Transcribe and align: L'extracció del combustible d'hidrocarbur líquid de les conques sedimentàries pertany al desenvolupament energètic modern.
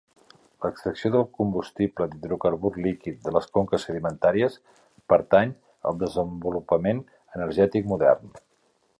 L'extracció 0.65 1.09
del 1.15 1.25
combustible 1.39 2.05
d'hidrocarbur 2.13 2.71
líquid 2.85 3.19
de 3.27 3.33
les 3.35 3.49
conques 3.57 3.85
sedimentàries 3.89 4.55
pertany 5.13 5.51
al 5.91 5.99
desenvolupament 6.05 7.03
energètic 7.41 7.89
modern. 7.93 8.33